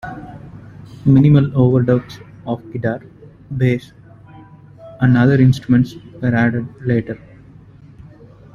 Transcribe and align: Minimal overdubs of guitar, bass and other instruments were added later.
Minimal 1.05 1.49
overdubs 1.55 2.25
of 2.47 2.71
guitar, 2.71 3.01
bass 3.55 3.93
and 4.99 5.15
other 5.15 5.39
instruments 5.39 5.93
were 6.19 6.33
added 6.33 6.67
later. 6.83 7.19